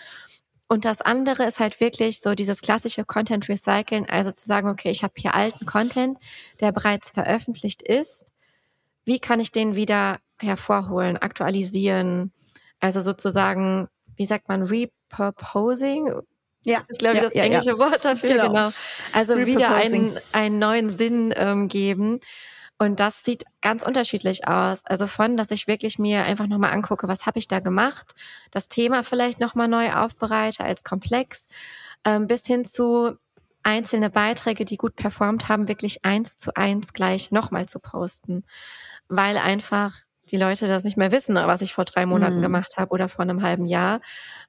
[0.68, 4.90] und das andere ist halt wirklich so dieses klassische Content Recyceln, also zu sagen, okay,
[4.90, 6.18] ich habe hier alten Content,
[6.60, 8.26] der bereits veröffentlicht ist.
[9.06, 12.32] Wie kann ich den wieder hervorholen, aktualisieren?
[12.80, 16.08] Also sozusagen, wie sagt man, repurposing?
[16.66, 17.78] Ja, das ist, glaube ich, ja, das ja, englische ja.
[17.78, 18.48] Wort dafür, Genau.
[18.48, 18.70] genau.
[19.14, 22.20] Also wieder einen, einen neuen Sinn ähm, geben.
[22.78, 24.82] Und das sieht ganz unterschiedlich aus.
[24.86, 28.14] Also von, dass ich wirklich mir einfach nochmal angucke, was habe ich da gemacht,
[28.52, 31.48] das Thema vielleicht nochmal neu aufbereite als komplex,
[32.06, 33.18] ähm, bis hin zu
[33.64, 38.44] einzelne Beiträge, die gut performt haben, wirklich eins zu eins gleich nochmal zu posten.
[39.08, 39.94] Weil einfach
[40.32, 42.42] die Leute das nicht mehr wissen, was ich vor drei Monaten Mhm.
[42.42, 44.02] gemacht habe oder vor einem halben Jahr.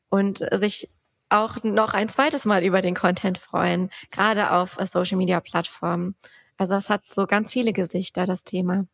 [0.08, 0.90] Und sich
[1.28, 6.14] auch noch ein zweites Mal über den Content freuen, gerade auf Social Media Plattformen.
[6.58, 8.86] Also es hat so ganz viele Gesichter, das Thema.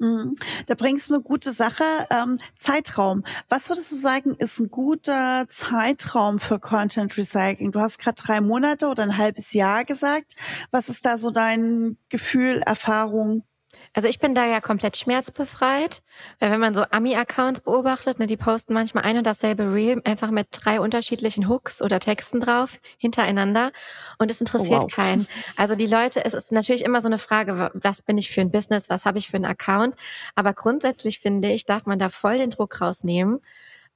[0.00, 0.34] Mhm.
[0.66, 1.84] Da bringst du eine gute Sache.
[2.10, 3.22] Ähm, Zeitraum.
[3.50, 7.70] Was würdest du sagen, ist ein guter Zeitraum für Content Recycling?
[7.72, 10.36] Du hast gerade drei Monate oder ein halbes Jahr gesagt.
[10.70, 13.44] Was ist da so dein Gefühl, Erfahrung?
[13.92, 16.02] Also ich bin da ja komplett schmerzbefreit,
[16.38, 20.30] weil wenn man so Ami-Accounts beobachtet, ne, die posten manchmal ein und dasselbe Reel einfach
[20.30, 23.72] mit drei unterschiedlichen Hooks oder Texten drauf hintereinander
[24.18, 24.92] und es interessiert Oh, wow.
[24.92, 25.26] keinen.
[25.56, 28.40] Also die Leute, es ist natürlich immer so eine Frage, wa- was bin ich für
[28.40, 29.94] ein Business, was habe ich für einen Account,
[30.34, 33.40] aber grundsätzlich finde ich, darf man da voll den Druck rausnehmen.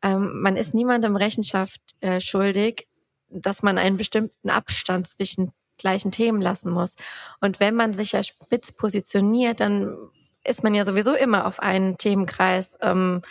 [0.02, 2.88] Ähm, man ist niemandem Rechenschaft äh, schuldig,
[3.30, 6.94] dass man einen bestimmten Abstand zwischen gleichen Themen lassen muss.
[7.40, 9.96] Und wenn man sich ja spitz positioniert, dann
[10.44, 12.76] ist man ja sowieso immer auf einen Themenkreis.
[12.82, 13.22] Ähm,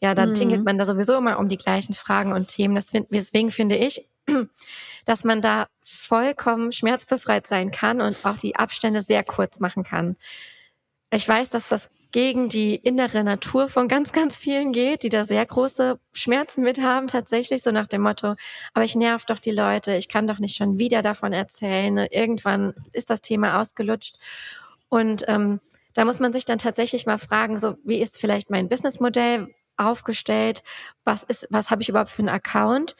[0.00, 0.34] ja, dann Mhm.
[0.34, 2.74] tingelt man da sowieso immer um die gleichen Fragen und Themen.
[2.74, 4.08] Das find, deswegen finde ich,
[5.04, 10.16] dass man da vollkommen schmerzbefreit sein kann und auch die Abstände sehr kurz machen kann.
[11.12, 15.24] Ich weiß, dass das gegen die innere Natur von ganz, ganz vielen geht, die da
[15.24, 18.36] sehr große Schmerzen mit haben, tatsächlich, so nach dem Motto,
[18.74, 22.74] aber ich nerv doch die Leute, ich kann doch nicht schon wieder davon erzählen, irgendwann
[22.92, 24.16] ist das Thema ausgelutscht.
[24.88, 25.60] Und ähm,
[25.94, 30.62] da muss man sich dann tatsächlich mal fragen, so wie ist vielleicht mein Businessmodell aufgestellt,
[31.04, 32.94] was was habe ich überhaupt für einen Account?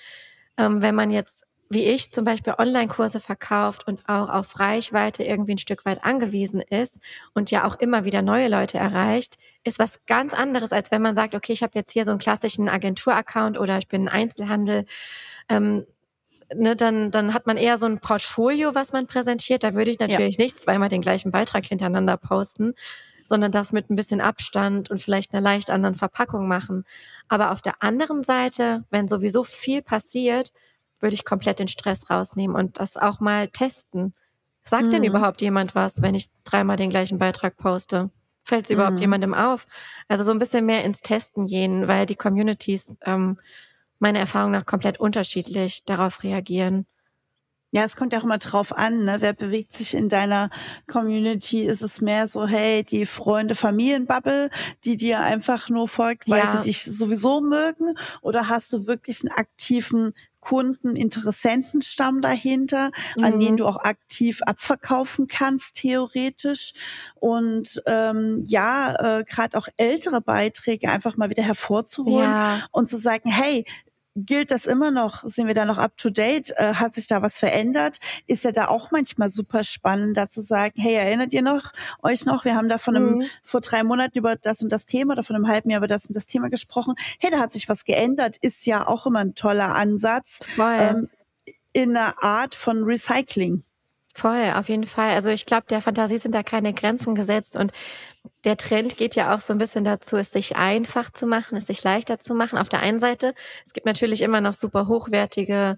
[0.58, 5.54] Ähm, wenn man jetzt wie ich zum Beispiel Online-Kurse verkauft und auch auf Reichweite irgendwie
[5.54, 7.00] ein Stück weit angewiesen ist
[7.34, 11.14] und ja auch immer wieder neue Leute erreicht, ist was ganz anderes, als wenn man
[11.14, 14.84] sagt, okay, ich habe jetzt hier so einen klassischen Agentur-Account oder ich bin Einzelhandel.
[15.48, 15.86] Ähm,
[16.54, 19.62] ne, dann, dann hat man eher so ein Portfolio, was man präsentiert.
[19.62, 22.74] Da würde ich natürlich nicht zweimal den gleichen Beitrag hintereinander posten,
[23.24, 26.84] sondern das mit ein bisschen Abstand und vielleicht einer leicht anderen Verpackung machen.
[27.28, 30.52] Aber auf der anderen Seite, wenn sowieso viel passiert,
[31.02, 34.14] würde ich komplett den Stress rausnehmen und das auch mal testen.
[34.64, 35.08] Sagt denn Mhm.
[35.08, 38.10] überhaupt jemand was, wenn ich dreimal den gleichen Beitrag poste?
[38.44, 39.02] Fällt es überhaupt Mhm.
[39.02, 39.66] jemandem auf?
[40.08, 43.38] Also so ein bisschen mehr ins Testen gehen, weil die Communities ähm,
[43.98, 46.86] meiner Erfahrung nach komplett unterschiedlich darauf reagieren.
[47.74, 49.16] Ja, es kommt ja auch immer drauf an, ne?
[49.20, 50.50] wer bewegt sich in deiner
[50.88, 51.62] Community.
[51.64, 54.50] Ist es mehr so, hey, die Freunde, Familienbubble,
[54.84, 56.52] die dir einfach nur folgt, weil Ja.
[56.52, 57.94] sie dich sowieso mögen?
[58.20, 63.40] Oder hast du wirklich einen aktiven Kunden, Interessentenstamm dahinter, an Mhm.
[63.40, 66.74] den du auch aktiv abverkaufen kannst, theoretisch.
[67.16, 72.98] Und ähm, ja, äh, gerade auch ältere Beiträge einfach mal wieder hervorzuholen Ja, und zu
[72.98, 73.64] sagen, hey,
[74.14, 75.24] gilt das immer noch?
[75.24, 76.52] Sind wir da noch up to date?
[76.56, 77.98] Äh, hat sich da was verändert?
[78.26, 81.72] Ist ja da auch manchmal super spannend, da zu sagen, hey, erinnert ihr noch
[82.02, 82.44] euch noch?
[82.44, 83.24] Wir haben da von einem, Mhm.
[83.44, 86.06] vor drei Monaten über das und das Thema oder von einem halben Jahr über das
[86.06, 86.94] und das Thema gesprochen.
[87.18, 88.36] Hey, da hat sich was geändert.
[88.40, 90.40] Ist ja auch immer ein toller Ansatz
[90.90, 91.08] ähm,
[91.72, 93.64] in einer Art von Recycling.
[94.14, 95.10] Voll, auf jeden Fall.
[95.12, 97.72] Also ich glaube, der Fantasie sind da keine Grenzen gesetzt und
[98.44, 101.66] der Trend geht ja auch so ein bisschen dazu, es sich einfach zu machen, es
[101.66, 102.58] sich leichter zu machen.
[102.58, 103.32] Auf der einen Seite,
[103.64, 105.76] es gibt natürlich immer noch super hochwertige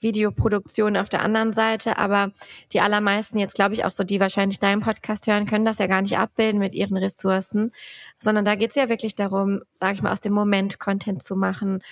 [0.00, 2.32] Videoproduktionen auf der anderen Seite, aber
[2.72, 5.86] die allermeisten jetzt, glaube ich, auch so, die wahrscheinlich deinen Podcast hören, können das ja
[5.86, 7.70] gar nicht abbilden mit ihren Ressourcen,
[8.18, 11.36] sondern da geht es ja wirklich darum, sage ich mal, aus dem Moment Content zu
[11.36, 11.82] machen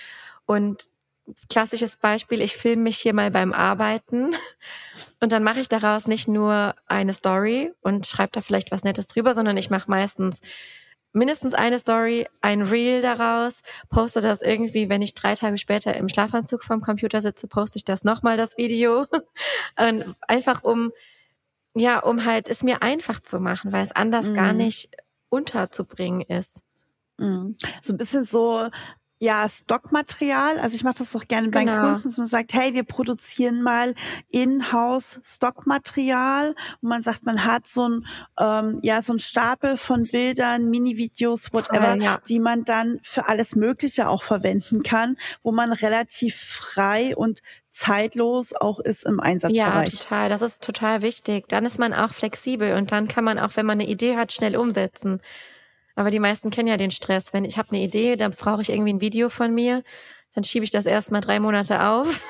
[0.45, 0.89] und
[1.49, 4.31] klassisches Beispiel, ich filme mich hier mal beim Arbeiten
[5.21, 9.07] und dann mache ich daraus nicht nur eine Story und schreibe da vielleicht was Nettes
[9.07, 10.41] drüber, sondern ich mache meistens
[11.15, 16.09] mindestens eine Story, ein Reel daraus, poste das irgendwie, wenn ich drei Tage später im
[16.09, 19.07] Schlafanzug vorm Computer sitze, poste ich das nochmal, das Video.
[19.79, 20.93] und einfach um,
[21.75, 24.35] ja, um halt es mir einfach zu machen, weil es anders mm.
[24.35, 24.59] gar mhm.
[24.59, 24.91] nicht
[25.29, 26.63] unterzubringen ist.
[27.17, 27.53] Mm.
[27.81, 28.69] So ein bisschen so
[29.25, 30.59] ja, Stockmaterial.
[30.59, 31.95] Also ich mache das doch gerne bei genau.
[31.95, 33.95] Kunden, so sagt, hey, wir produzieren mal
[34.31, 36.55] in-house Stockmaterial.
[36.83, 38.07] Und man sagt, man hat so ein,
[38.39, 42.21] ähm, ja, so ein Stapel von Bildern, Mini-Videos, whatever, ja.
[42.29, 48.55] die man dann für alles Mögliche auch verwenden kann, wo man relativ frei und zeitlos
[48.55, 49.93] auch ist im Einsatzbereich.
[49.93, 50.29] Ja, total.
[50.29, 51.49] Das ist total wichtig.
[51.49, 54.33] Dann ist man auch flexibel und dann kann man auch, wenn man eine Idee hat,
[54.33, 55.21] schnell umsetzen.
[55.95, 57.33] Aber die meisten kennen ja den Stress.
[57.33, 59.83] Wenn ich habe eine Idee, dann brauche ich irgendwie ein Video von mir,
[60.35, 62.21] dann schiebe ich das erstmal drei Monate auf,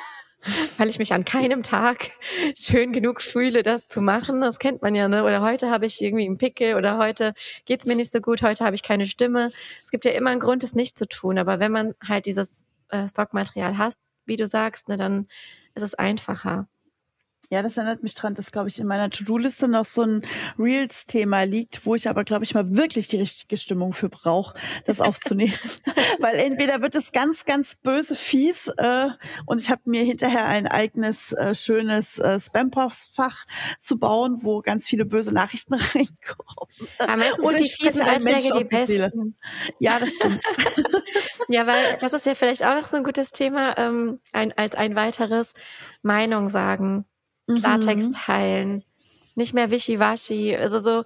[0.79, 2.11] weil ich mich an keinem Tag
[2.55, 4.40] schön genug fühle, das zu machen.
[4.42, 5.24] Das kennt man ja, ne?
[5.24, 7.33] Oder heute habe ich irgendwie einen Pickel oder heute
[7.64, 9.53] geht's mir nicht so gut, heute habe ich keine Stimme.
[9.83, 11.38] Es gibt ja immer einen Grund, es nicht zu tun.
[11.38, 13.94] Aber wenn man halt dieses äh, Stockmaterial hat,
[14.27, 15.27] wie du sagst, ne, dann
[15.74, 16.68] ist es einfacher.
[17.55, 20.23] Ja, das erinnert mich dran, dass, glaube ich, in meiner To-Do-Liste noch so ein
[20.59, 25.01] Reels-Thema liegt, wo ich aber, glaube ich, mal wirklich die richtige Stimmung für brauche, das
[25.01, 25.55] aufzunehmen.
[26.19, 29.07] Weil entweder wird es ganz, ganz böse fies äh,
[29.47, 33.47] und ich habe mir hinterher ein eigenes, äh, schönes äh, Spam-Postfach
[33.79, 36.88] zu bauen, wo ganz viele böse Nachrichten reinkommen.
[36.99, 39.37] Aber meistens sind die fiesen Einträge die besten.
[39.79, 40.45] Ja, das stimmt.
[41.47, 44.75] ja, weil das ist ja vielleicht auch noch so ein gutes Thema, ähm, ein, als
[44.75, 45.53] ein weiteres
[46.03, 47.05] Meinung sagen
[47.46, 48.28] Klartext mhm.
[48.28, 48.85] heilen,
[49.35, 51.04] nicht mehr wischiwaschi, also so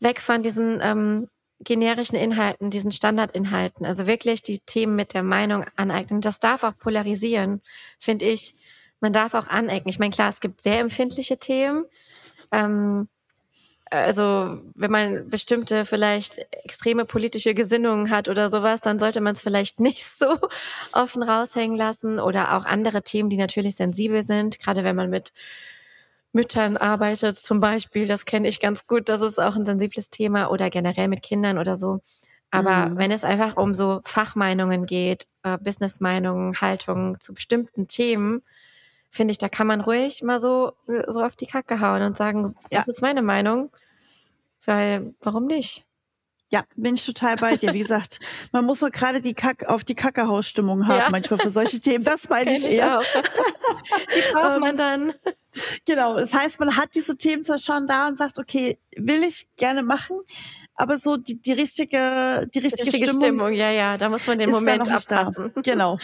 [0.00, 1.28] weg von diesen ähm,
[1.60, 6.20] generischen Inhalten, diesen Standardinhalten, also wirklich die Themen mit der Meinung aneignen.
[6.20, 7.60] Das darf auch polarisieren,
[7.98, 8.54] finde ich.
[9.00, 9.88] Man darf auch anecken.
[9.88, 11.84] Ich meine, klar, es gibt sehr empfindliche Themen.
[12.52, 13.08] Ähm,
[13.90, 19.42] also wenn man bestimmte vielleicht extreme politische Gesinnungen hat oder sowas, dann sollte man es
[19.42, 20.38] vielleicht nicht so
[20.92, 25.32] offen raushängen lassen oder auch andere Themen, die natürlich sensibel sind, gerade wenn man mit
[26.32, 28.06] Müttern arbeitet zum Beispiel.
[28.06, 29.08] Das kenne ich ganz gut.
[29.08, 32.00] Das ist auch ein sensibles Thema oder generell mit Kindern oder so.
[32.50, 32.98] Aber mhm.
[32.98, 38.42] wenn es einfach um so Fachmeinungen geht, äh, Businessmeinungen, Haltungen zu bestimmten Themen,
[39.08, 40.72] finde ich, da kann man ruhig mal so,
[41.08, 42.78] so auf die Kacke hauen und sagen, ja.
[42.78, 43.70] das ist meine Meinung.
[44.64, 45.84] Weil, warum nicht?
[46.52, 47.72] Ja, bin ich total bei dir.
[47.72, 48.18] Wie gesagt,
[48.52, 51.10] man muss nur gerade die Kack auf die Kackehausstimmung haben, ja.
[51.10, 52.04] manchmal für solche Themen.
[52.04, 52.98] Das meine ich, ich eher.
[52.98, 53.02] Auch.
[54.14, 55.14] Die braucht man ähm, dann.
[55.84, 56.16] Genau.
[56.16, 59.82] Das heißt, man hat diese Themen zwar schon da und sagt, okay, will ich gerne
[59.82, 60.20] machen,
[60.74, 64.26] aber so die, die richtige, die richtige, die richtige Stimmung, Stimmung, ja, ja, da muss
[64.26, 65.52] man den Moment abpassen.
[65.54, 65.60] Da.
[65.60, 65.98] Genau.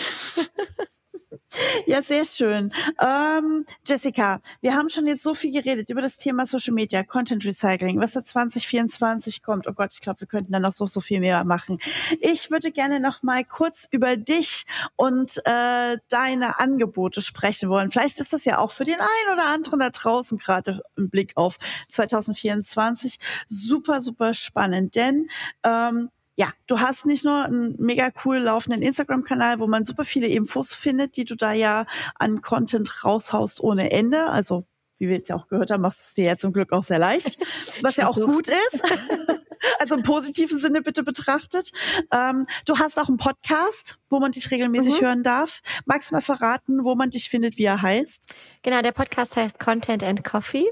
[1.87, 2.73] Ja, sehr schön.
[3.01, 7.45] Ähm, Jessica, wir haben schon jetzt so viel geredet über das Thema Social Media, Content
[7.45, 9.67] Recycling, was da 2024 kommt.
[9.67, 11.79] Oh Gott, ich glaube, wir könnten da noch so, so viel mehr machen.
[12.21, 14.65] Ich würde gerne noch mal kurz über dich
[14.97, 17.91] und äh, deine Angebote sprechen wollen.
[17.91, 21.33] Vielleicht ist das ja auch für den einen oder anderen da draußen gerade im Blick
[21.37, 21.59] auf
[21.91, 25.29] 2024 super, super spannend, denn
[25.65, 30.27] ähm, ja, du hast nicht nur einen mega cool laufenden Instagram-Kanal, wo man super viele
[30.27, 34.29] Infos findet, die du da ja an Content raushaust ohne Ende.
[34.29, 34.67] Also,
[34.99, 36.85] wie wir jetzt ja auch gehört haben, machst du es dir ja zum Glück auch
[36.85, 37.39] sehr leicht,
[37.83, 38.83] was ja auch gut ist.
[39.81, 41.73] also im positiven Sinne bitte betrachtet.
[42.13, 45.05] Ähm, du hast auch einen Podcast, wo man dich regelmäßig mhm.
[45.07, 45.63] hören darf.
[45.87, 48.25] Magst du mal verraten, wo man dich findet, wie er heißt?
[48.63, 50.67] Genau, der Podcast heißt Content and Coffee.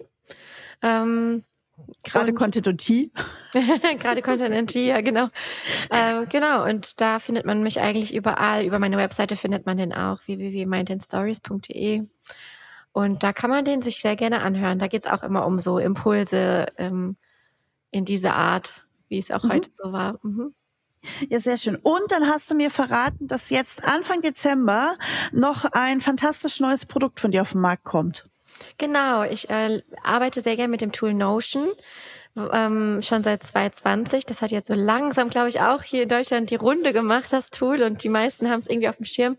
[0.82, 1.42] Ähm,
[2.04, 3.10] Gerade Content und Tea.
[3.98, 5.28] Gerade Content und Tea, ja, genau.
[5.90, 8.64] Äh, genau, und da findet man mich eigentlich überall.
[8.64, 12.06] Über meine Webseite findet man den auch, www.mindandstories.de.
[12.92, 14.78] Und da kann man den sich sehr gerne anhören.
[14.78, 17.16] Da geht es auch immer um so Impulse ähm,
[17.90, 19.52] in diese Art, wie es auch mhm.
[19.52, 20.18] heute so war.
[20.22, 20.54] Mhm.
[21.28, 21.76] Ja, sehr schön.
[21.76, 24.96] Und dann hast du mir verraten, dass jetzt Anfang Dezember
[25.32, 28.28] noch ein fantastisch neues Produkt von dir auf den Markt kommt.
[28.78, 31.72] Genau, ich äh, arbeite sehr gerne mit dem Tool Notion.
[32.36, 34.26] Ähm, schon seit 2020.
[34.26, 37.50] Das hat jetzt so langsam, glaube ich, auch hier in Deutschland die Runde gemacht, das
[37.50, 37.82] Tool.
[37.82, 39.36] Und die meisten haben es irgendwie auf dem Schirm.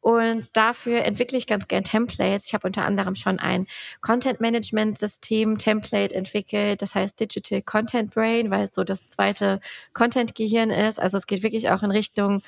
[0.00, 2.46] Und dafür entwickle ich ganz gern Templates.
[2.46, 3.68] Ich habe unter anderem schon ein
[4.00, 6.82] Content Management System Template entwickelt.
[6.82, 9.60] Das heißt Digital Content Brain, weil es so das zweite
[9.92, 10.98] Content Gehirn ist.
[11.00, 12.42] Also es geht wirklich auch in Richtung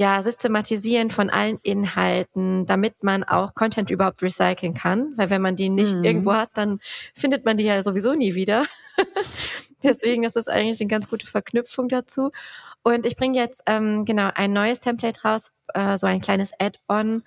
[0.00, 5.12] ja, Systematisieren von allen Inhalten, damit man auch Content überhaupt recyceln kann.
[5.16, 6.04] Weil wenn man die nicht mhm.
[6.04, 6.78] irgendwo hat, dann
[7.14, 8.64] findet man die ja sowieso nie wieder.
[9.82, 12.30] Deswegen ist das eigentlich eine ganz gute Verknüpfung dazu.
[12.84, 17.22] Und ich bringe jetzt ähm, genau ein neues Template raus, äh, so ein kleines Add-on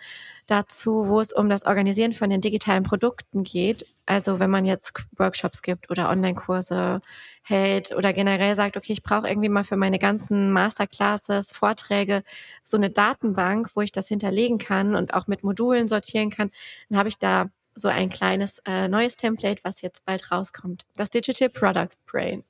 [0.47, 3.85] dazu, wo es um das Organisieren von den digitalen Produkten geht.
[4.05, 7.01] Also wenn man jetzt Workshops gibt oder Online-Kurse
[7.43, 12.23] hält oder generell sagt, okay, ich brauche irgendwie mal für meine ganzen Masterclasses, Vorträge
[12.63, 16.51] so eine Datenbank, wo ich das hinterlegen kann und auch mit Modulen sortieren kann,
[16.89, 20.85] dann habe ich da so ein kleines äh, neues Template, was jetzt bald rauskommt.
[20.95, 22.43] Das Digital Product Brain.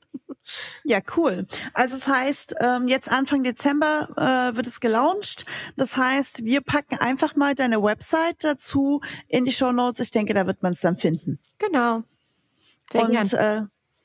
[0.84, 1.46] Ja, cool.
[1.74, 5.46] Also es das heißt, ähm, jetzt Anfang Dezember äh, wird es gelauncht.
[5.78, 10.00] Das heißt, wir packen einfach mal deine Website dazu in die Show Notes.
[10.00, 11.40] Ich denke, da wird man es dann finden.
[11.60, 12.04] Genau.
[12.92, 13.62] Sehr Und äh,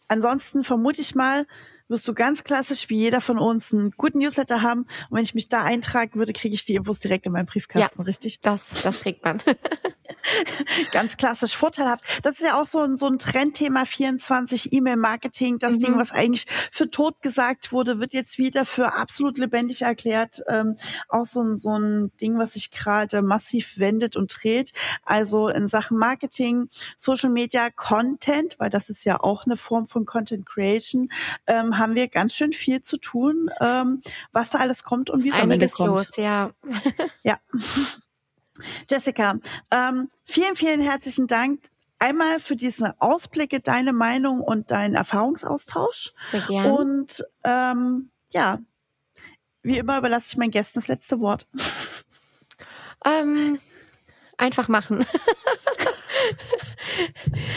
[0.09, 1.47] ansonsten vermute ich mal,
[1.89, 4.83] wirst du ganz klassisch wie jeder von uns einen guten Newsletter haben.
[5.11, 8.01] Und wenn ich mich da eintragen würde, kriege ich die Infos direkt in meinem Briefkasten,
[8.01, 8.41] ja, richtig?
[8.41, 9.43] Das, das kriegt man.
[10.93, 12.05] ganz klassisch vorteilhaft.
[12.23, 15.59] Das ist ja auch so ein, so ein Trendthema 24 E-Mail-Marketing.
[15.59, 15.83] Das mhm.
[15.83, 20.43] Ding, was eigentlich für tot gesagt wurde, wird jetzt wieder für absolut lebendig erklärt.
[20.49, 20.77] Ähm,
[21.09, 24.73] auch so ein, so ein Ding, was sich gerade massiv wendet und dreht.
[25.05, 30.07] Also in Sachen Marketing, Social Media, Content, weil das ist ja auch eine Form von
[30.07, 31.09] Content Creation,
[31.47, 34.03] ähm, haben wir ganz schön viel zu tun, ähm,
[34.33, 35.89] was da alles kommt und wie es am Ende kommt.
[35.89, 36.51] Los, ja.
[37.23, 37.39] ja.
[38.91, 39.39] Jessica,
[39.71, 41.61] ähm, vielen, vielen herzlichen Dank.
[41.99, 46.13] Einmal für diese Ausblicke, deine Meinung und deinen Erfahrungsaustausch.
[46.31, 46.75] Sehr gerne.
[46.75, 48.59] Und ähm, ja,
[49.63, 51.47] wie immer überlasse ich meinen Gästen das letzte Wort.
[53.05, 53.59] Ähm,
[54.37, 55.07] einfach machen.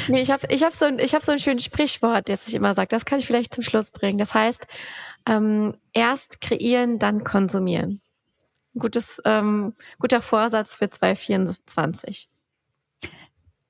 [0.08, 2.56] nee, ich habe ich hab so, ein, ich hab so ein schönes Sprichwort, das ich
[2.56, 2.90] immer sage.
[2.90, 4.18] Das kann ich vielleicht zum Schluss bringen.
[4.18, 4.68] Das heißt,
[5.28, 8.02] ähm, erst kreieren, dann konsumieren
[8.78, 12.30] gutes, ähm, guter Vorsatz für 2024.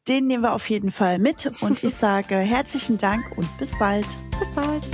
[0.08, 4.08] Den nehmen wir auf jeden Fall mit und ich sage herzlichen Dank und bis bald.
[4.40, 4.88] Bis bald.